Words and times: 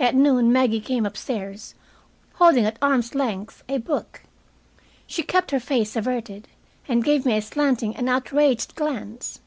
At 0.00 0.16
noon 0.16 0.52
Maggie 0.52 0.80
came 0.80 1.06
upstairs, 1.06 1.76
holding 2.34 2.64
at 2.64 2.80
arm's 2.82 3.14
length 3.14 3.62
a 3.68 3.78
book. 3.78 4.22
She 5.06 5.22
kept 5.22 5.52
her 5.52 5.60
face 5.60 5.94
averted, 5.94 6.48
and 6.88 7.04
gave 7.04 7.24
me 7.24 7.36
a 7.36 7.42
slanting 7.42 7.94
and 7.94 8.08
outraged 8.08 8.74
glance. 8.74 9.38